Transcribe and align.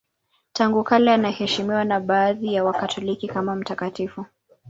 Tangu 0.53 0.83
kale 0.83 1.11
anaheshimiwa 1.13 1.83
na 1.83 1.99
baadhi 1.99 2.53
ya 2.53 2.63
Wakatoliki 2.63 3.27
kama 3.27 3.55
mtakatifu. 3.55 4.25